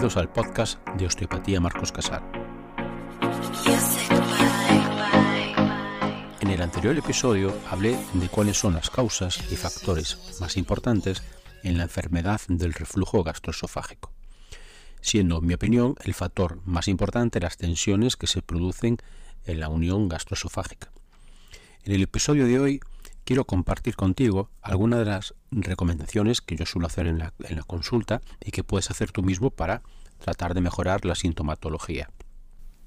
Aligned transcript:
Bienvenidos 0.00 0.22
al 0.22 0.32
podcast 0.32 0.88
de 0.96 1.04
Osteopatía 1.04 1.60
Marcos 1.60 1.92
Casar. 1.92 2.22
En 6.40 6.48
el 6.48 6.62
anterior 6.62 6.96
episodio 6.96 7.54
hablé 7.70 7.98
de 8.14 8.28
cuáles 8.30 8.56
son 8.56 8.72
las 8.72 8.88
causas 8.88 9.38
y 9.52 9.56
factores 9.56 10.38
más 10.40 10.56
importantes 10.56 11.22
en 11.64 11.76
la 11.76 11.82
enfermedad 11.82 12.40
del 12.48 12.72
reflujo 12.72 13.22
gastroesofágico, 13.22 14.10
siendo, 15.02 15.36
en 15.36 15.46
mi 15.46 15.52
opinión, 15.52 15.96
el 16.02 16.14
factor 16.14 16.60
más 16.64 16.88
importante 16.88 17.38
las 17.38 17.58
tensiones 17.58 18.16
que 18.16 18.26
se 18.26 18.40
producen 18.40 18.96
en 19.44 19.60
la 19.60 19.68
unión 19.68 20.08
gastroesofágica. 20.08 20.90
En 21.84 21.92
el 21.92 22.00
episodio 22.00 22.46
de 22.46 22.58
hoy 22.58 22.80
quiero 23.30 23.44
compartir 23.44 23.94
contigo 23.94 24.50
algunas 24.60 24.98
de 24.98 25.04
las 25.04 25.34
recomendaciones 25.52 26.40
que 26.40 26.56
yo 26.56 26.66
suelo 26.66 26.88
hacer 26.88 27.06
en 27.06 27.18
la, 27.18 27.32
consulta 27.64 28.22
y 28.44 28.50
que 28.50 28.64
puedes 28.64 28.90
hacer 28.90 29.12
tú 29.12 29.22
mismo 29.22 29.50
para 29.50 29.82
tratar 30.18 30.52
de 30.52 30.60
mejorar 30.60 31.04
la 31.04 31.14
sintomatología. 31.14 32.10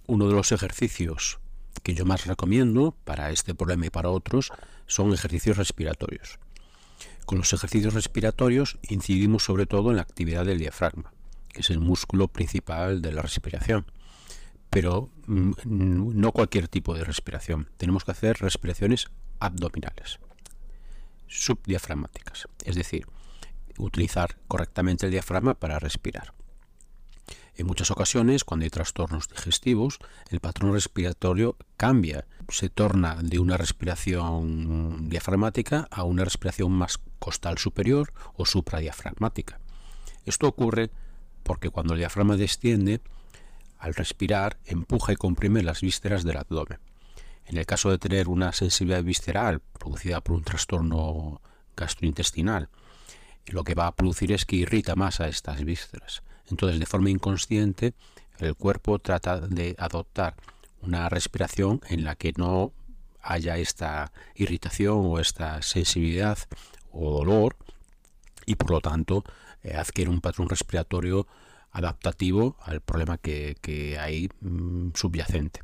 Uno 0.05 0.27
de 0.27 0.33
los 0.33 0.51
ejercicios 0.51 1.39
que 1.81 1.93
yo 1.93 2.03
más 2.03 2.25
recomiendo 2.25 2.93
para 3.05 3.31
este 3.31 3.55
problema 3.55 3.85
y 3.85 3.89
para 3.89 4.09
otros 4.09 4.51
son 4.85 5.13
ejercicios 5.13 5.55
respiratorios. 5.55 6.39
Con 7.25 7.37
los 7.37 7.53
ejercicios 7.53 7.93
respiratorios 7.93 8.79
incidimos 8.89 9.45
sobre 9.45 9.65
todo 9.65 9.91
en 9.91 9.95
la 9.95 10.01
actividad 10.01 10.43
del 10.43 10.59
diafragma, 10.59 11.13
que 11.53 11.61
es 11.61 11.69
el 11.69 11.79
músculo 11.79 12.27
principal 12.27 13.01
de 13.01 13.13
la 13.13 13.21
respiración. 13.21 13.85
Pero 14.69 15.09
mm, 15.25 15.53
no 16.19 16.33
cualquier 16.33 16.67
tipo 16.67 16.95
de 16.95 17.05
respiración. 17.05 17.69
Tenemos 17.77 18.03
que 18.03 18.11
hacer 18.11 18.41
respiraciones 18.41 19.07
abdominales 19.39 20.19
subdiafragmáticas, 21.27 22.47
es 22.63 22.75
decir, 22.75 23.07
utilizar 23.77 24.37
correctamente 24.47 25.05
el 25.05 25.11
diafragma 25.11 25.55
para 25.55 25.79
respirar. 25.79 26.33
En 27.55 27.67
muchas 27.67 27.91
ocasiones, 27.91 28.43
cuando 28.43 28.63
hay 28.63 28.71
trastornos 28.71 29.29
digestivos, 29.29 29.99
el 30.29 30.39
patrón 30.39 30.73
respiratorio 30.73 31.55
cambia, 31.77 32.25
se 32.49 32.69
torna 32.69 33.17
de 33.21 33.37
una 33.37 33.57
respiración 33.57 35.07
diafragmática 35.07 35.87
a 35.91 36.03
una 36.03 36.23
respiración 36.23 36.71
más 36.71 36.99
costal 37.19 37.59
superior 37.59 38.11
o 38.33 38.45
supradiafragmática. 38.45 39.59
Esto 40.25 40.47
ocurre 40.47 40.89
porque 41.43 41.69
cuando 41.69 41.93
el 41.93 41.99
diafragma 41.99 42.37
desciende, 42.37 43.01
al 43.77 43.93
respirar, 43.93 44.57
empuja 44.65 45.13
y 45.13 45.17
comprime 45.17 45.61
las 45.61 45.81
vísceras 45.81 46.23
del 46.23 46.37
abdomen. 46.37 46.79
En 47.45 47.57
el 47.57 47.65
caso 47.65 47.89
de 47.89 47.97
tener 47.97 48.27
una 48.29 48.51
sensibilidad 48.53 49.03
visceral 49.03 49.61
producida 49.79 50.21
por 50.21 50.35
un 50.35 50.43
trastorno 50.43 51.41
gastrointestinal, 51.75 52.69
lo 53.47 53.63
que 53.63 53.75
va 53.75 53.87
a 53.87 53.95
producir 53.95 54.31
es 54.31 54.45
que 54.45 54.55
irrita 54.55 54.95
más 54.95 55.19
a 55.19 55.27
estas 55.27 55.63
vísceras. 55.63 56.23
Entonces, 56.49 56.79
de 56.79 56.85
forma 56.85 57.09
inconsciente, 57.09 57.93
el 58.39 58.55
cuerpo 58.55 58.99
trata 58.99 59.39
de 59.39 59.75
adoptar 59.77 60.35
una 60.81 61.09
respiración 61.09 61.81
en 61.89 62.03
la 62.03 62.15
que 62.15 62.33
no 62.37 62.73
haya 63.21 63.57
esta 63.57 64.11
irritación 64.35 65.05
o 65.05 65.19
esta 65.19 65.61
sensibilidad 65.61 66.37
o 66.91 67.11
dolor 67.11 67.55
y 68.45 68.55
por 68.55 68.71
lo 68.71 68.81
tanto 68.81 69.23
eh, 69.63 69.75
adquiere 69.75 70.09
un 70.09 70.19
patrón 70.19 70.49
respiratorio 70.49 71.25
adaptativo 71.71 72.57
al 72.61 72.81
problema 72.81 73.17
que, 73.17 73.97
hay 73.99 74.29
mm, 74.41 74.89
subyacente. 74.93 75.61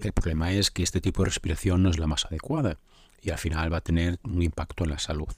El 0.00 0.12
problema 0.12 0.52
es 0.52 0.70
que 0.70 0.82
este 0.82 1.00
tipo 1.00 1.22
de 1.22 1.26
respiración 1.26 1.82
no 1.82 1.90
es 1.90 1.98
la 1.98 2.06
más 2.06 2.24
adecuada 2.24 2.78
y 3.20 3.30
al 3.30 3.38
final 3.38 3.72
va 3.72 3.78
a 3.78 3.82
tener 3.82 4.18
un 4.24 4.42
impacto 4.42 4.84
en 4.84 4.90
la 4.90 4.98
salud. 4.98 5.28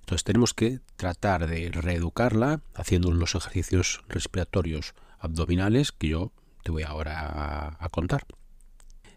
Entonces 0.00 0.24
tenemos 0.24 0.54
que 0.54 0.80
tratar 0.96 1.46
de 1.46 1.70
reeducarla 1.70 2.60
haciendo 2.74 3.10
los 3.12 3.34
ejercicios 3.34 4.02
respiratorios 4.08 4.94
abdominales 5.18 5.92
que 5.92 6.08
yo 6.08 6.32
te 6.62 6.70
voy 6.70 6.82
ahora 6.82 7.76
a, 7.78 7.88
contar. 7.90 8.24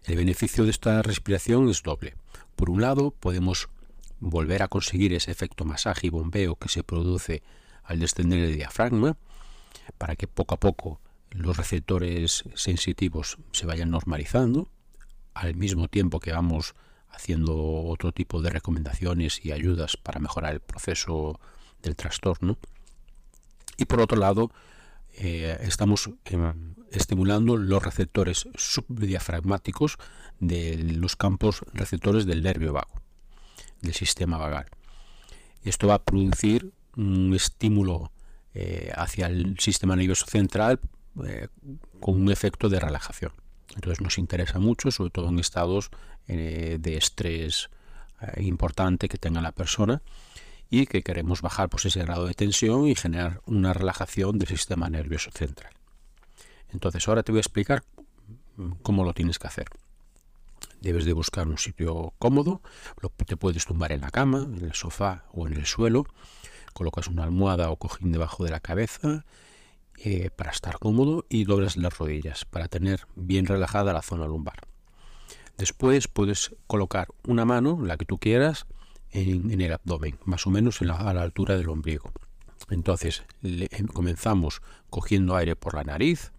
El 0.04 0.16
beneficio 0.16 0.64
de 0.64 0.70
esta 0.70 1.02
respiración 1.02 1.68
es 1.68 1.82
doble. 1.82 2.14
Por 2.56 2.70
un 2.70 2.80
lado, 2.80 3.10
podemos 3.10 3.68
volver 4.20 4.62
a 4.62 4.68
conseguir 4.68 5.12
ese 5.12 5.30
efecto 5.30 5.64
masaje 5.64 6.08
y 6.08 6.10
bombeo 6.10 6.56
que 6.56 6.68
se 6.68 6.82
produce 6.82 7.42
al 7.84 8.00
descender 8.00 8.40
el 8.40 8.56
diafragma 8.56 9.16
para 9.96 10.16
que 10.16 10.26
poco 10.26 10.54
a 10.54 10.60
poco 10.60 11.00
los 11.30 11.56
receptores 11.56 12.44
sensitivos 12.54 13.38
se 13.52 13.66
vayan 13.66 13.90
normalizando 13.90 14.68
al 15.38 15.54
mismo 15.54 15.88
tiempo 15.88 16.20
que 16.20 16.32
vamos 16.32 16.74
haciendo 17.10 17.56
otro 17.56 18.12
tipo 18.12 18.42
de 18.42 18.50
recomendaciones 18.50 19.44
y 19.44 19.52
ayudas 19.52 19.96
para 19.96 20.20
mejorar 20.20 20.52
el 20.52 20.60
proceso 20.60 21.40
del 21.82 21.96
trastorno. 21.96 22.58
Y 23.76 23.84
por 23.84 24.00
otro 24.00 24.18
lado, 24.18 24.50
eh, 25.14 25.56
estamos 25.62 26.10
em, 26.24 26.74
estimulando 26.90 27.56
los 27.56 27.82
receptores 27.82 28.48
subdiafragmáticos 28.56 29.98
de 30.40 30.76
los 30.76 31.16
campos 31.16 31.64
receptores 31.72 32.26
del 32.26 32.42
nervio 32.42 32.72
vago, 32.72 33.00
del 33.80 33.94
sistema 33.94 34.36
vagal. 34.38 34.66
Esto 35.62 35.86
va 35.86 35.94
a 35.94 36.04
producir 36.04 36.72
un 36.96 37.34
estímulo 37.34 38.12
eh, 38.54 38.90
hacia 38.96 39.26
el 39.26 39.58
sistema 39.58 39.94
nervioso 39.94 40.26
central 40.26 40.80
eh, 41.24 41.48
con 42.00 42.20
un 42.20 42.30
efecto 42.30 42.68
de 42.68 42.80
relajación. 42.80 43.32
Entonces 43.74 44.00
nos 44.00 44.18
interesa 44.18 44.58
mucho, 44.58 44.90
sobre 44.90 45.10
todo 45.10 45.28
en 45.28 45.38
estados 45.38 45.90
eh, 46.26 46.78
de 46.80 46.96
estrés 46.96 47.70
eh, 48.20 48.42
importante 48.42 49.08
que 49.08 49.18
tenga 49.18 49.40
la 49.40 49.52
persona 49.52 50.02
y 50.70 50.86
que 50.86 51.02
queremos 51.02 51.42
bajar 51.42 51.68
pues, 51.68 51.86
ese 51.86 52.00
grado 52.00 52.26
de 52.26 52.34
tensión 52.34 52.86
y 52.86 52.94
generar 52.94 53.40
una 53.46 53.72
relajación 53.72 54.38
del 54.38 54.48
sistema 54.48 54.90
nervioso 54.90 55.30
central. 55.30 55.72
Entonces 56.70 57.06
ahora 57.08 57.22
te 57.22 57.32
voy 57.32 57.38
a 57.38 57.40
explicar 57.40 57.82
cómo 58.82 59.04
lo 59.04 59.14
tienes 59.14 59.38
que 59.38 59.46
hacer. 59.46 59.66
Debes 60.80 61.04
de 61.04 61.12
buscar 61.12 61.48
un 61.48 61.58
sitio 61.58 62.12
cómodo, 62.18 62.60
te 63.26 63.36
puedes 63.36 63.64
tumbar 63.64 63.92
en 63.92 64.02
la 64.02 64.10
cama, 64.10 64.42
en 64.42 64.64
el 64.64 64.74
sofá 64.74 65.24
o 65.32 65.46
en 65.46 65.54
el 65.54 65.66
suelo, 65.66 66.04
colocas 66.72 67.08
una 67.08 67.24
almohada 67.24 67.70
o 67.70 67.76
cojín 67.76 68.12
debajo 68.12 68.44
de 68.44 68.50
la 68.50 68.60
cabeza 68.60 69.24
eh, 70.04 70.30
para 70.30 70.52
estar 70.52 70.78
cómodo 70.78 71.26
y 71.28 71.42
doblas 71.42 71.76
las 71.76 71.98
rodillas 71.98 72.44
para 72.44 72.68
tener 72.68 73.08
bien 73.16 73.46
relajada 73.46 73.92
la 73.92 74.02
zona 74.02 74.26
lumbar. 74.26 74.60
Después 75.56 76.06
puedes 76.06 76.54
colocar 76.68 77.08
una 77.26 77.44
mano, 77.44 77.80
la 77.82 77.96
que 77.96 78.04
tú 78.04 78.18
quieras, 78.18 78.66
en, 79.10 79.60
el 79.60 79.72
abdomen, 79.72 80.16
más 80.24 80.46
o 80.46 80.50
menos 80.50 80.80
a 80.82 81.12
la 81.12 81.22
altura 81.22 81.56
del 81.56 81.68
ombligo. 81.68 82.12
Entonces 82.70 83.24
em, 83.42 83.88
comenzamos 83.88 84.62
cogiendo 84.88 85.34
aire 85.34 85.56
por 85.56 85.74
la 85.74 85.82
nariz 85.82 86.30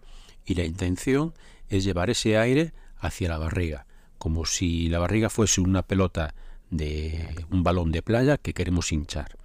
y 0.46 0.56
la 0.56 0.64
intención 0.64 1.34
es 1.68 1.84
llevar 1.84 2.10
ese 2.10 2.38
aire 2.38 2.72
hacia 2.98 3.28
la 3.28 3.40
barriga, 3.40 3.86
como 4.18 4.46
si 4.46 4.88
la 4.88 5.00
barriga 5.00 5.30
fuese 5.30 5.60
una 5.60 5.82
pelota 5.82 6.34
de 6.70 7.46
un 7.52 7.64
balón 7.64 7.92
de 7.92 8.04
playa 8.04 8.38
que 8.38 8.54
queremos 8.54 8.94
hinchar. 8.94 9.36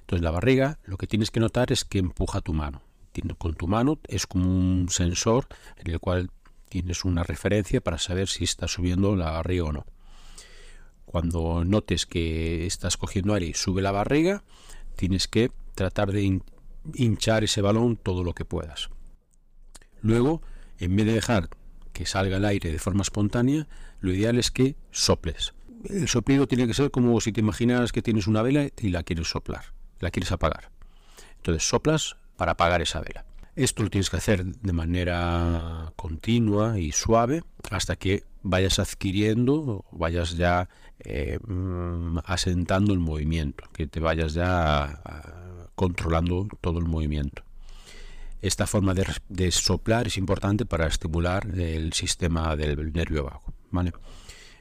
Entonces 0.00 0.22
la 0.22 0.32
barriga 0.32 0.78
lo 0.84 0.98
que 0.98 1.06
tienes 1.06 1.30
que 1.30 1.40
notar 1.40 1.72
es 1.72 1.86
que 1.86 1.98
empuja 1.98 2.42
tu 2.42 2.52
mano 2.52 2.82
con 3.38 3.54
tu 3.54 3.66
mano 3.66 3.98
es 4.08 4.26
como 4.26 4.46
un 4.46 4.88
sensor 4.90 5.46
en 5.76 5.90
el 5.90 6.00
cual 6.00 6.30
tienes 6.68 7.04
una 7.04 7.22
referencia 7.22 7.80
para 7.80 7.98
saber 7.98 8.28
si 8.28 8.44
está 8.44 8.68
subiendo 8.68 9.14
la 9.16 9.30
barriga 9.30 9.64
o 9.64 9.72
no. 9.72 9.86
Cuando 11.04 11.64
notes 11.64 12.06
que 12.06 12.66
estás 12.66 12.96
cogiendo 12.96 13.34
aire 13.34 13.46
y 13.46 13.54
sube 13.54 13.82
la 13.82 13.92
barriga, 13.92 14.42
tienes 14.96 15.28
que 15.28 15.52
tratar 15.74 16.10
de 16.10 16.40
hinchar 16.94 17.44
ese 17.44 17.62
balón 17.62 17.96
todo 17.96 18.24
lo 18.24 18.34
que 18.34 18.44
puedas. 18.44 18.90
Luego, 20.00 20.42
en 20.78 20.96
vez 20.96 21.06
de 21.06 21.12
dejar 21.12 21.48
que 21.92 22.06
salga 22.06 22.38
el 22.38 22.44
aire 22.44 22.72
de 22.72 22.78
forma 22.78 23.02
espontánea, 23.02 23.68
lo 24.00 24.12
ideal 24.12 24.38
es 24.38 24.50
que 24.50 24.76
soples. 24.90 25.54
El 25.84 26.08
soplido 26.08 26.48
tiene 26.48 26.66
que 26.66 26.74
ser 26.74 26.90
como 26.90 27.20
si 27.20 27.32
te 27.32 27.40
imaginas 27.40 27.92
que 27.92 28.02
tienes 28.02 28.26
una 28.26 28.42
vela 28.42 28.68
y 28.78 28.88
la 28.88 29.02
quieres 29.02 29.28
soplar, 29.28 29.72
la 30.00 30.10
quieres 30.10 30.32
apagar. 30.32 30.70
Entonces 31.36 31.68
soplas 31.68 32.16
para 32.36 32.52
apagar 32.52 32.82
esa 32.82 33.00
vela. 33.00 33.24
Esto 33.56 33.84
lo 33.84 33.90
tienes 33.90 34.10
que 34.10 34.16
hacer 34.16 34.44
de 34.44 34.72
manera 34.72 35.92
continua 35.94 36.78
y 36.78 36.90
suave 36.90 37.44
hasta 37.70 37.94
que 37.94 38.24
vayas 38.42 38.80
adquiriendo, 38.80 39.84
vayas 39.92 40.36
ya 40.36 40.68
eh, 40.98 41.38
mm, 41.46 42.18
asentando 42.24 42.92
el 42.92 42.98
movimiento, 42.98 43.64
que 43.72 43.86
te 43.86 44.00
vayas 44.00 44.34
ya 44.34 45.00
controlando 45.74 46.48
todo 46.60 46.78
el 46.78 46.86
movimiento. 46.86 47.44
Esta 48.42 48.66
forma 48.66 48.92
de, 48.92 49.50
soplar 49.52 50.06
es 50.06 50.18
importante 50.18 50.66
para 50.66 50.86
estimular 50.86 51.46
el 51.58 51.92
sistema 51.94 52.56
del 52.56 52.92
nervio 52.92 53.24
vago. 53.24 53.54
¿vale? 53.70 53.92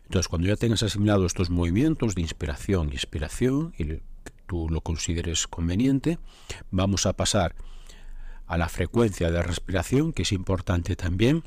Entonces, 0.06 0.28
cuando 0.28 0.48
ya 0.48 0.56
tengas 0.56 0.84
asimilado 0.84 1.26
estos 1.26 1.50
movimientos 1.50 2.16
de 2.16 2.22
inspiración 2.22 2.90
y 2.92 2.96
expiración, 2.96 3.74
lo 4.70 4.82
consideres 4.82 5.48
conveniente, 5.48 6.20
vamos 6.72 7.06
a 7.06 7.14
pasar 7.14 7.56
a 8.48 8.58
la 8.58 8.70
frecuencia 8.70 9.32
de 9.32 9.42
respiración, 9.42 10.14
que 10.14 10.24
es 10.24 10.32
importante 10.32 10.96
también, 10.96 11.44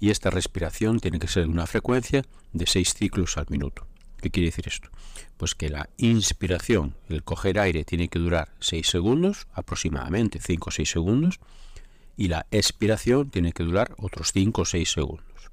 y 0.00 0.10
esta 0.10 0.30
respiración 0.30 0.98
tiene 0.98 1.18
que 1.18 1.28
ser 1.28 1.46
una 1.46 1.66
frecuencia 1.66 2.24
de 2.52 2.66
6 2.66 2.94
ciclos 2.94 3.36
al 3.36 3.46
minuto. 3.50 3.86
¿Qué 4.20 4.30
quiere 4.30 4.48
decir 4.48 4.66
esto? 4.68 4.90
Pues 5.36 5.54
que 5.54 5.68
la 5.68 5.88
inspiración, 5.96 6.94
el 7.08 7.22
coger 7.22 7.58
aire, 7.58 7.84
tiene 7.84 8.08
que 8.08 8.18
durar 8.18 8.52
6 8.60 8.86
segundos, 8.86 9.46
aproximadamente 9.52 10.40
5 10.40 10.68
o 10.68 10.72
6 10.72 10.90
segundos, 10.90 11.40
y 12.16 12.28
la 12.28 12.46
expiración 12.50 13.30
tiene 13.30 13.52
que 13.52 13.62
durar 13.62 13.94
otros 13.96 14.32
5 14.32 14.62
o 14.62 14.64
6 14.64 14.90
segundos. 14.90 15.50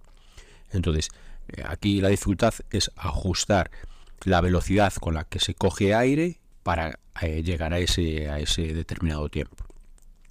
Entonces, 0.72 1.10
eh, 1.50 1.64
aquí 1.66 2.02
la 2.02 2.10
dificultad 2.10 2.54
es 2.72 2.92
ajustar 2.96 3.72
la 4.26 4.42
velocidad 4.42 4.94
con 4.94 5.14
la 5.14 5.24
que 5.24 5.40
se 5.40 5.54
coge 5.54 5.94
aire 5.94 6.40
para 6.68 7.00
eh, 7.22 7.44
llegar 7.44 7.74
a 7.74 7.80
ese, 7.80 8.30
a 8.30 8.40
ese 8.40 8.74
determinado 8.74 9.30
tiempo. 9.30 9.64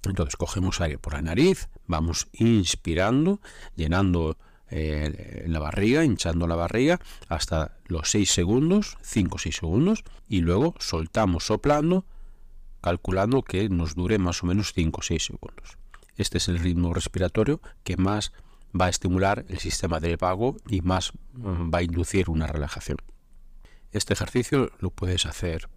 Entonces 0.03 0.35
cogemos 0.35 0.79
aire 0.81 0.99
por 0.99 1.13
la 1.13 1.23
nariz, 1.23 1.67
vamos 1.87 2.27
inspirando, 2.31 3.41
llenando 3.75 4.37
eh, 4.69 5.45
la 5.47 5.57
barriga, 5.57 6.05
hinchando 6.05 6.45
la 6.45 6.55
barriga 6.55 6.99
hasta 7.27 7.79
los 7.87 8.11
6 8.11 8.29
segundos, 8.29 8.99
5 9.01 9.35
o 9.35 9.39
6 9.39 9.55
segundos, 9.55 10.03
y 10.29 10.41
luego 10.41 10.75
soltamos 10.77 11.47
soplando, 11.47 12.05
calculando 12.81 13.41
que 13.41 13.67
nos 13.69 13.95
dure 13.95 14.19
más 14.19 14.43
o 14.43 14.45
menos 14.45 14.73
5 14.73 14.99
o 14.99 15.01
6 15.01 15.23
segundos. 15.23 15.79
Este 16.17 16.37
es 16.37 16.49
el 16.49 16.59
ritmo 16.59 16.93
respiratorio 16.93 17.61
que 17.83 17.97
más 17.97 18.31
va 18.79 18.85
a 18.85 18.89
estimular 18.89 19.43
el 19.49 19.57
sistema 19.57 19.99
del 19.99 20.17
vago 20.17 20.57
y 20.69 20.81
más 20.81 21.13
mm, 21.33 21.73
va 21.73 21.79
a 21.79 21.83
inducir 21.83 22.29
una 22.29 22.45
relajación. 22.45 22.99
Este 23.91 24.13
ejercicio 24.13 24.69
lo 24.79 24.91
puedes 24.91 25.25
hacer 25.25 25.67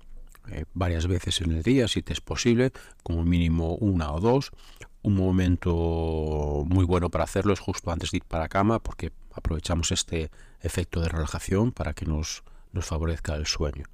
eh, 0.48 0.64
varias 0.74 1.06
veces 1.06 1.40
en 1.40 1.52
el 1.52 1.62
día, 1.62 1.88
si 1.88 2.02
te 2.02 2.12
es 2.12 2.20
posible, 2.20 2.72
como 3.02 3.24
mínimo 3.24 3.74
una 3.76 4.12
o 4.12 4.20
dos. 4.20 4.50
Un 5.02 5.14
momento 5.14 6.64
muy 6.66 6.84
bueno 6.84 7.10
para 7.10 7.24
hacerlo 7.24 7.52
es 7.52 7.60
justo 7.60 7.90
antes 7.90 8.10
de 8.10 8.18
ir 8.18 8.24
para 8.24 8.48
cama, 8.48 8.80
porque 8.80 9.12
aprovechamos 9.32 9.92
este 9.92 10.30
efecto 10.60 11.00
de 11.00 11.08
relajación 11.08 11.72
para 11.72 11.94
que 11.94 12.04
nos, 12.04 12.42
nos 12.72 12.86
favorezca 12.86 13.34
el 13.34 13.46
sueño. 13.46 13.84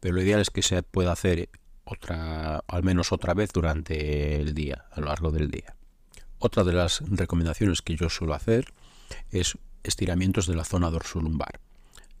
Pero 0.00 0.14
lo 0.14 0.22
ideal 0.22 0.40
es 0.40 0.50
que 0.50 0.62
se 0.62 0.82
pueda 0.82 1.12
hacer 1.12 1.48
otra, 1.84 2.62
al 2.66 2.82
menos 2.82 3.12
otra 3.12 3.34
vez 3.34 3.52
durante 3.52 4.40
el 4.40 4.54
día, 4.54 4.86
a 4.90 5.00
lo 5.00 5.06
largo 5.06 5.30
del 5.30 5.50
día. 5.50 5.76
Otra 6.38 6.64
de 6.64 6.72
las 6.72 7.00
recomendaciones 7.08 7.82
que 7.82 7.96
yo 7.96 8.08
suelo 8.08 8.34
hacer 8.34 8.72
es 9.30 9.56
estiramientos 9.84 10.46
de 10.46 10.56
la 10.56 10.64
zona 10.64 10.90
dorsolumbar. 10.90 11.60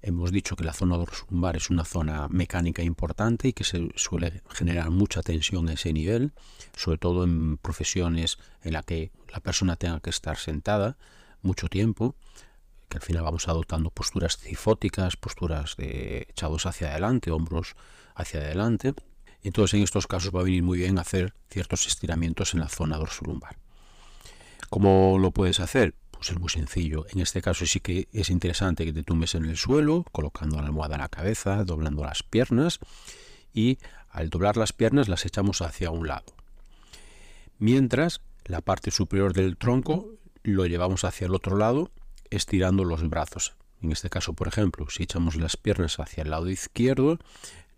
Hemos 0.04 0.32
dicho 0.32 0.56
que 0.56 0.64
la 0.64 0.72
zona 0.72 0.96
dorsolumbar 0.96 1.56
es 1.56 1.70
una 1.70 1.84
zona 1.84 2.26
mecánica 2.28 2.82
importante 2.82 3.46
y 3.48 3.52
que 3.52 3.62
se 3.62 3.88
suele 3.94 4.42
generar 4.50 4.90
mucha 4.90 5.22
tensión 5.22 5.68
a 5.68 5.74
ese 5.74 5.92
nivel, 5.92 6.32
sobre 6.76 6.98
todo 6.98 7.22
en 7.22 7.56
profesiones 7.56 8.38
en 8.64 8.72
las 8.72 8.84
que 8.84 9.12
la 9.32 9.38
persona 9.38 9.76
tenga 9.76 10.00
que 10.00 10.10
estar 10.10 10.36
sentada 10.38 10.96
mucho 11.40 11.68
tiempo, 11.68 12.16
que 12.88 12.98
al 12.98 13.02
final 13.02 13.22
vamos 13.22 13.46
adoptando 13.46 13.90
posturas 13.90 14.38
cifóticas, 14.38 15.16
posturas 15.16 15.76
de 15.76 16.26
echados 16.28 16.66
hacia 16.66 16.90
adelante, 16.90 17.30
hombros 17.30 17.76
hacia 18.16 18.40
adelante. 18.40 18.94
Entonces 19.44 19.74
en 19.74 19.84
estos 19.84 20.08
casos 20.08 20.34
va 20.34 20.40
a 20.40 20.44
venir 20.44 20.64
muy 20.64 20.78
bien 20.78 20.98
hacer 20.98 21.32
ciertos 21.48 21.86
estiramientos 21.86 22.54
en 22.54 22.60
la 22.60 22.68
zona 22.68 22.98
dorsolumbar. 22.98 23.56
¿Cómo 24.68 25.16
lo 25.20 25.30
puedes 25.30 25.60
hacer? 25.60 25.94
Pues 26.22 26.30
es 26.30 26.38
muy 26.38 26.50
sencillo. 26.50 27.04
En 27.10 27.18
este 27.18 27.42
caso 27.42 27.66
sí 27.66 27.80
que 27.80 28.06
es 28.12 28.30
interesante 28.30 28.84
que 28.84 28.92
te 28.92 29.02
tumbes 29.02 29.34
en 29.34 29.44
el 29.44 29.56
suelo, 29.56 30.04
colocando 30.12 30.60
la 30.60 30.66
almohada 30.66 30.94
en 30.94 31.00
la 31.00 31.08
cabeza, 31.08 31.64
doblando 31.64 32.04
las 32.04 32.22
piernas 32.22 32.78
y 33.52 33.78
al 34.08 34.30
doblar 34.30 34.56
las 34.56 34.72
piernas 34.72 35.08
las 35.08 35.26
echamos 35.26 35.62
hacia 35.62 35.90
un 35.90 36.06
lado. 36.06 36.26
Mientras 37.58 38.20
la 38.44 38.60
parte 38.60 38.92
superior 38.92 39.32
del 39.32 39.56
tronco 39.56 40.10
lo 40.44 40.64
llevamos 40.66 41.02
hacia 41.02 41.26
el 41.26 41.34
otro 41.34 41.56
lado, 41.56 41.90
estirando 42.30 42.84
los 42.84 43.02
brazos. 43.10 43.56
En 43.82 43.90
este 43.90 44.08
caso, 44.08 44.32
por 44.32 44.46
ejemplo, 44.46 44.88
si 44.90 45.02
echamos 45.02 45.34
las 45.34 45.56
piernas 45.56 45.98
hacia 45.98 46.22
el 46.22 46.30
lado 46.30 46.48
izquierdo, 46.48 47.18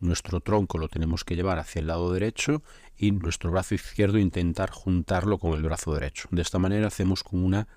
nuestro 0.01 0.41
tronco 0.41 0.77
lo 0.77 0.89
tenemos 0.89 1.25
que 1.25 1.35
llevar 1.35 1.59
hacia 1.59 1.81
el 1.81 1.87
lado 1.87 2.13
derecho 2.13 2.63
y 2.99 3.11
nuestro 3.11 3.51
brazo 3.51 3.75
izquierdo 3.75 4.19
intentar 4.19 4.69
juntarlo 4.71 5.39
con 5.39 5.55
el 5.55 5.63
brazo 5.63 5.95
derecho. 5.95 6.29
De 6.31 6.43
esta 6.43 6.59
manera 6.59 6.89
hacemos 6.89 7.25
como 7.25 7.47
una 7.47 7.69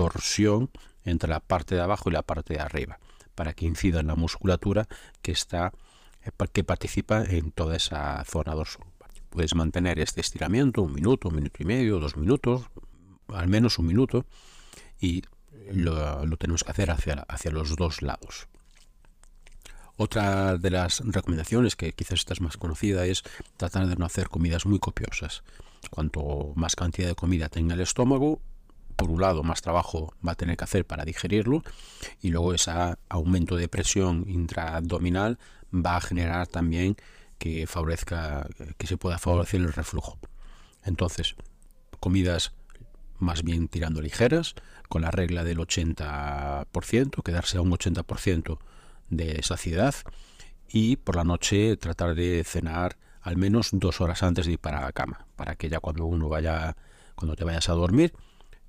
torsión 0.00 0.70
entre 1.04 1.28
la 1.28 1.40
parte 1.40 1.74
de 1.74 1.82
abajo 1.82 2.08
y 2.08 2.12
la 2.14 2.22
parte 2.22 2.54
de 2.54 2.60
arriba 2.60 2.98
para 3.34 3.52
que 3.52 3.66
incida 3.66 4.00
en 4.00 4.06
la 4.06 4.14
musculatura 4.14 4.88
que 5.20 5.32
está 5.32 5.72
eh, 6.24 6.30
que 6.54 6.64
participa 6.64 7.22
en 7.22 7.52
toda 7.52 7.76
esa 7.76 8.24
zona 8.24 8.54
dorsal. 8.54 8.86
Puedes 9.28 9.54
mantener 9.54 9.98
este 9.98 10.22
estiramiento 10.22 10.80
un 10.80 10.94
minuto, 10.94 11.28
un 11.28 11.36
minuto 11.36 11.62
y 11.62 11.66
medio, 11.66 11.98
dos 11.98 12.16
minutos, 12.16 12.62
al 13.28 13.48
menos 13.48 13.78
un 13.78 13.88
minuto 13.88 14.24
y 14.98 15.22
lo, 15.70 16.26
tenemos 16.38 16.64
que 16.64 16.70
hacer 16.70 16.90
hacia, 16.90 17.26
hacia 17.28 17.50
los 17.50 17.76
dos 17.76 18.00
lados. 18.00 18.48
Otra 19.96 20.56
de 20.56 20.70
las 20.70 21.00
recomendaciones, 21.04 21.76
que 21.76 21.92
quizás 21.92 22.20
esta 22.20 22.32
es 22.32 22.40
más 22.40 22.56
conocida, 22.56 23.04
es 23.04 23.22
tratar 23.58 23.86
de 23.86 23.96
no 23.96 24.06
hacer 24.06 24.30
comidas 24.30 24.64
muy 24.64 24.78
copiosas. 24.78 25.42
Cuanto 25.90 26.52
más 26.56 26.74
cantidad 26.74 27.08
de 27.08 27.14
comida 27.14 27.50
tenga 27.50 27.74
el 27.74 27.80
estómago, 27.82 28.40
por 29.00 29.10
un 29.10 29.22
lado, 29.22 29.42
más 29.42 29.62
trabajo 29.62 30.12
va 30.26 30.32
a 30.32 30.34
tener 30.34 30.58
que 30.58 30.64
hacer 30.64 30.86
para 30.86 31.06
digerirlo 31.06 31.62
y 32.20 32.28
luego 32.28 32.52
ese 32.52 32.70
aumento 33.08 33.56
de 33.56 33.66
presión 33.66 34.26
intraabdominal 34.28 35.38
va 35.74 35.96
a 35.96 36.00
generar 36.02 36.46
también 36.46 36.96
que 37.38 37.66
favorezca 37.66 38.46
que 38.76 38.86
se 38.86 38.98
pueda 38.98 39.18
favorecer 39.18 39.62
el 39.62 39.72
reflujo. 39.72 40.18
Entonces, 40.84 41.34
comidas 41.98 42.52
más 43.18 43.42
bien 43.42 43.68
tirando 43.68 44.02
ligeras, 44.02 44.54
con 44.90 45.00
la 45.00 45.10
regla 45.10 45.44
del 45.44 45.58
80%, 45.58 47.22
quedarse 47.22 47.56
a 47.56 47.62
un 47.62 47.70
80% 47.70 48.58
de 49.08 49.42
saciedad 49.42 49.94
y 50.68 50.96
por 50.96 51.16
la 51.16 51.24
noche 51.24 51.78
tratar 51.78 52.14
de 52.14 52.44
cenar 52.44 52.98
al 53.22 53.38
menos 53.38 53.70
dos 53.72 54.02
horas 54.02 54.22
antes 54.22 54.44
de 54.44 54.52
ir 54.52 54.58
para 54.58 54.82
la 54.82 54.92
cama, 54.92 55.26
para 55.36 55.56
que 55.56 55.70
ya 55.70 55.80
cuando 55.80 56.04
uno 56.04 56.28
vaya, 56.28 56.76
cuando 57.14 57.34
te 57.34 57.44
vayas 57.44 57.70
a 57.70 57.72
dormir, 57.72 58.12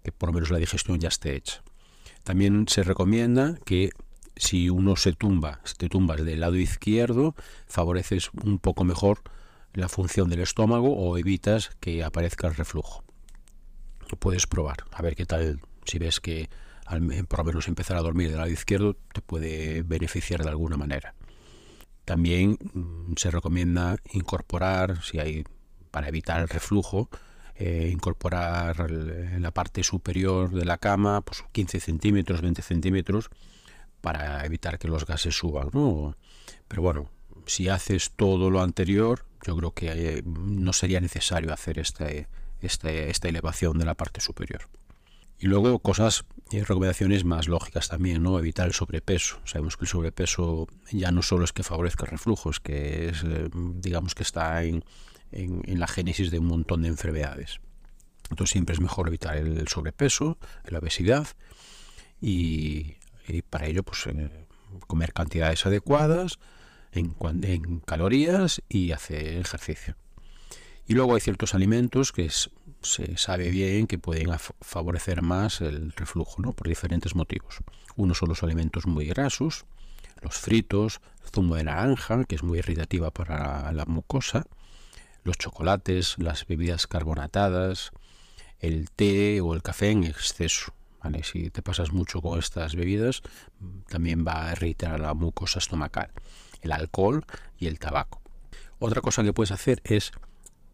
que 0.04 0.12
por 0.12 0.30
lo 0.30 0.34
menos 0.34 0.52
la 0.52 0.58
digestión 0.58 1.00
ya 1.00 1.10
esté 1.10 1.36
hecha. 1.36 1.64
También 2.24 2.68
se 2.68 2.84
recomienda 2.84 3.58
que 3.66 3.92
si 4.36 4.70
uno 4.70 4.96
se 4.96 5.14
tumba, 5.14 5.60
si 5.64 5.76
te 5.76 5.90
tumbas 5.90 6.24
del 6.24 6.40
lado 6.40 6.56
izquierdo, 6.56 7.36
favoreces 7.68 8.32
un 8.44 8.60
poco 8.60 8.84
mejor 8.84 9.22
la 9.74 9.90
función 9.90 10.30
del 10.30 10.42
estómago 10.42 10.94
o 10.94 11.18
evitas 11.18 11.72
que 11.80 12.04
aparezca 12.04 12.48
el 12.48 12.56
reflujo. 12.56 13.04
Lo 14.10 14.18
puedes 14.18 14.48
probar, 14.48 14.78
a 14.92 15.02
ver 15.02 15.16
qué 15.16 15.26
tal, 15.26 15.62
si 15.86 15.98
ves 15.98 16.20
que 16.20 16.50
por 17.28 17.40
lo 17.40 17.46
menos 17.46 17.68
empezar 17.68 17.96
a 17.96 18.02
dormir 18.02 18.30
del 18.30 18.38
lado 18.38 18.50
izquierdo 18.50 18.98
te 19.14 19.22
puede 19.22 19.82
beneficiar 19.84 20.44
de 20.44 20.50
alguna 20.50 20.76
manera. 20.76 21.16
También 22.04 22.58
mm, 22.74 23.14
se 23.16 23.32
recomienda 23.32 23.98
incorporar, 24.12 25.02
si 25.02 25.20
hay 25.20 25.46
para 25.92 26.10
evitar 26.10 26.42
el 26.42 26.50
reflujo, 26.50 27.10
eh, 27.64 27.90
incorporar 27.92 28.90
en 28.90 29.44
la 29.44 29.52
parte 29.52 29.84
superior 29.84 30.50
de 30.50 30.66
la 30.66 30.80
cama 30.80 31.22
pues 31.22 31.44
15 31.52 31.80
centímetros, 31.80 32.42
20 32.42 32.64
centímetros 32.64 33.30
para 34.02 34.44
evitar 34.48 34.80
que 34.80 34.88
los 34.88 35.06
gases 35.06 35.38
suban. 35.38 35.70
¿no? 35.72 36.18
Pero 36.68 36.82
bueno, 36.82 37.12
si 37.46 37.70
haces 37.70 38.14
todo 38.16 38.50
lo 38.50 38.64
anterior, 38.64 39.26
yo 39.46 39.56
creo 39.56 39.76
que 39.76 39.92
eh, 39.92 40.24
no 40.26 40.74
sería 40.74 41.00
necesario 41.02 41.54
hacer 41.54 41.78
este, 41.78 42.28
este, 42.62 43.12
esta 43.12 43.30
elevación 43.30 43.78
de 43.78 43.86
la 43.86 43.94
parte 43.94 44.22
superior. 44.22 44.68
Y 45.38 45.46
luego 45.46 45.78
cosas 45.78 46.26
y 46.50 46.62
recomendaciones 46.62 47.26
más 47.26 47.48
lógicas 47.48 47.90
también, 47.90 48.24
¿no? 48.24 48.40
Evitar 48.40 48.66
el 48.66 48.74
sobrepeso. 48.74 49.40
Sabemos 49.46 49.78
que 49.78 49.86
el 49.86 49.90
sobrepeso 49.90 50.68
ya 50.92 51.12
no 51.12 51.22
solo 51.22 51.46
es 51.46 51.54
que 51.54 51.62
favorezca 51.62 52.06
el 52.06 52.12
reflujo, 52.12 52.50
es 52.50 52.60
que 52.60 53.10
es, 53.10 53.24
eh, 53.24 53.50
digamos 53.54 54.16
que 54.16 54.24
está 54.24 54.64
en, 54.64 54.84
en, 55.32 55.80
la 55.80 55.88
génesis 55.88 56.32
de 56.32 56.40
un 56.40 56.48
montón 56.48 56.84
de 56.84 56.90
enfermedades. 56.90 57.60
Entonces 58.30 58.52
siempre 58.52 58.74
es 58.74 58.82
mejor 58.82 59.08
evitar 59.08 59.38
el 59.38 59.68
sobrepeso, 59.68 60.38
la 60.66 60.80
obesidad 60.80 61.28
y, 62.22 62.96
para 63.50 63.68
ello 63.68 63.84
pues 63.84 64.06
eh, 64.08 64.48
comer 64.88 65.14
cantidades 65.14 65.66
adecuadas 65.66 66.40
en, 66.92 67.16
en 67.44 67.80
calorías 67.80 68.62
y 68.70 68.92
hacer 68.92 69.38
ejercicio. 69.38 69.96
Y 70.88 70.94
luego 70.94 71.16
hay 71.16 71.22
ciertos 71.22 71.56
alimentos 71.56 72.12
que 72.12 72.30
se 72.30 73.18
sabe 73.18 73.50
bien 73.50 73.88
que 73.88 73.98
pueden 73.98 74.30
favorecer 74.62 75.22
más 75.22 75.62
el 75.62 75.92
reflujo, 75.94 76.42
¿no? 76.42 76.54
por 76.54 76.68
diferentes 76.68 77.16
motivos. 77.16 77.60
Uno 77.96 78.14
son 78.14 78.30
los 78.30 78.44
alimentos 78.44 78.88
muy 78.88 79.06
grasos, 79.06 79.66
los 80.22 80.36
fritos, 80.36 81.02
zumo 81.34 81.56
de 81.56 81.64
naranja, 81.64 82.24
que 82.26 82.36
es 82.36 82.44
muy 82.44 82.60
irritativa 82.60 83.12
para 83.12 83.72
la 83.72 83.86
mucosa, 83.86 84.46
los 85.24 85.38
chocolates, 85.38 86.16
las 86.18 86.46
bebidas 86.46 86.88
carbonatadas, 86.88 87.92
el 88.60 88.90
té 88.92 89.42
o 89.42 89.54
el 89.54 89.62
café 89.62 89.92
en 89.92 90.04
exceso. 90.04 90.74
Si 91.24 91.50
te 91.50 91.64
pasas 91.64 91.92
mucho 91.92 92.22
con 92.22 92.38
estas 92.38 92.76
bebidas, 92.76 93.24
también 93.90 94.26
va 94.26 94.50
a 94.50 94.52
irritar 94.52 95.00
la 95.00 95.16
mucosa 95.16 95.58
estomacal, 95.58 96.12
el 96.62 96.72
alcohol 96.72 97.26
y 97.58 97.66
el 97.68 97.80
tabaco. 97.80 98.22
Otra 98.78 99.02
cosa 99.02 99.24
que 99.24 99.34
puedes 99.34 99.52
hacer 99.52 99.82
es 99.84 100.12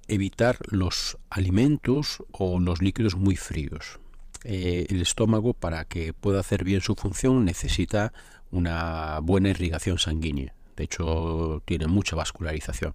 evitar 0.08 0.58
los 0.70 1.18
alimentos 1.30 2.24
o 2.32 2.60
los 2.60 2.82
líquidos 2.82 3.16
muy 3.16 3.38
fríos. 3.38 4.00
Eh, 4.44 4.86
el 4.90 5.02
estómago, 5.02 5.54
para 5.54 5.86
que 5.86 6.14
pueda 6.14 6.42
hacer 6.42 6.64
bien 6.64 6.82
su 6.82 6.96
función, 6.96 7.46
necesita 7.46 8.14
una 8.52 9.20
buena 9.20 9.50
irrigación 9.50 9.98
sanguínea. 9.98 10.54
De 10.76 10.84
hecho, 10.84 11.62
tiene 11.66 11.88
mucha 11.88 12.16
vascularización. 12.16 12.94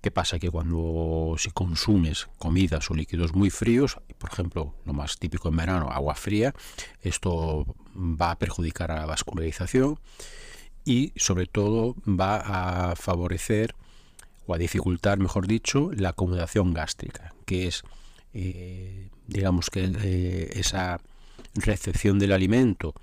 ¿Qué 0.00 0.10
pasa? 0.12 0.38
Que 0.38 0.50
cuando 0.50 1.34
si 1.38 1.50
consumes 1.50 2.28
comidas 2.38 2.90
o 2.90 2.94
líquidos 2.94 3.34
muy 3.34 3.50
fríos, 3.50 3.98
por 4.18 4.30
ejemplo, 4.30 4.74
lo 4.84 4.92
más 4.92 5.18
típico 5.18 5.48
en 5.48 5.56
verano, 5.56 5.88
agua 5.90 6.14
fría, 6.14 6.54
esto 7.02 7.66
va 7.96 8.30
a 8.30 8.38
perjudicar 8.38 8.92
a 8.92 8.96
la 9.00 9.06
vascularización 9.06 9.98
y 10.84 11.12
sobre 11.16 11.46
todo 11.46 11.96
va 12.06 12.90
a 12.90 12.96
favorecer 12.96 13.74
o 14.46 14.54
a 14.54 14.58
dificultar, 14.58 15.18
mejor 15.18 15.46
dicho, 15.46 15.90
la 15.94 16.10
acomodación 16.10 16.72
gástrica, 16.72 17.34
que 17.44 17.66
es, 17.66 17.82
eh, 18.32 19.10
digamos 19.26 19.68
que 19.68 19.84
eh, 19.84 20.50
esa 20.54 21.00
recepción 21.54 22.18
del 22.18 22.32
alimento 22.32 22.94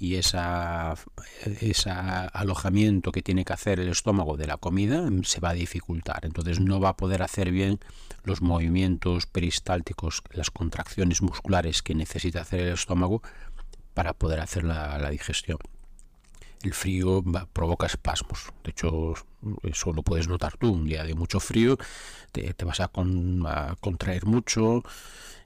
y 0.00 0.16
esa, 0.16 0.96
ese 1.44 1.90
alojamiento 1.90 3.12
que 3.12 3.22
tiene 3.22 3.44
que 3.44 3.52
hacer 3.52 3.78
el 3.78 3.88
estómago 3.88 4.36
de 4.36 4.48
la 4.48 4.56
comida 4.56 5.08
se 5.22 5.40
va 5.40 5.50
a 5.50 5.54
dificultar. 5.54 6.24
Entonces 6.24 6.58
no 6.58 6.80
va 6.80 6.88
a 6.88 6.96
poder 6.96 7.22
hacer 7.22 7.52
bien 7.52 7.78
los 8.24 8.42
movimientos 8.42 9.26
peristálticos, 9.26 10.22
las 10.32 10.50
contracciones 10.50 11.22
musculares 11.22 11.82
que 11.82 11.94
necesita 11.94 12.40
hacer 12.40 12.60
el 12.60 12.72
estómago 12.72 13.22
para 13.94 14.14
poder 14.14 14.40
hacer 14.40 14.64
la 14.64 15.10
digestión 15.10 15.58
el 16.62 16.74
frío 16.74 17.22
provoca 17.52 17.86
espasmos. 17.86 18.52
De 18.64 18.70
hecho, 18.70 19.14
eso 19.62 19.92
lo 19.92 20.02
puedes 20.02 20.28
notar 20.28 20.56
tú. 20.56 20.72
Un 20.72 20.86
día 20.86 21.04
de 21.04 21.14
mucho 21.14 21.40
frío 21.40 21.78
te, 22.32 22.54
vas 22.64 22.80
a, 22.80 22.88
contraer 23.80 24.26
mucho, 24.26 24.82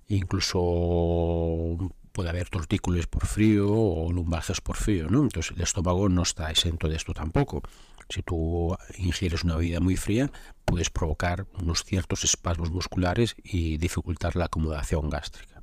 incluso 0.08 1.78
puede 2.14 2.30
haber 2.30 2.48
tortícolis 2.48 3.08
por 3.08 3.26
frío 3.26 3.68
o 3.68 4.10
lumbalgias 4.12 4.60
por 4.60 4.76
frío, 4.76 5.10
¿no? 5.10 5.24
Entonces 5.24 5.52
el 5.56 5.62
estómago 5.62 6.08
no 6.08 6.22
está 6.22 6.48
exento 6.48 6.88
de 6.88 6.94
esto 6.94 7.12
tampoco. 7.12 7.60
Si 8.08 8.22
tú 8.22 8.76
ingieres 8.98 9.42
una 9.42 9.56
bebida 9.56 9.80
muy 9.80 9.96
fría, 9.96 10.30
puedes 10.64 10.90
provocar 10.90 11.46
unos 11.60 11.82
ciertos 11.82 12.22
espasmos 12.22 12.70
musculares 12.70 13.34
y 13.42 13.78
dificultar 13.78 14.36
la 14.36 14.44
acomodación 14.44 15.10
gástrica. 15.10 15.60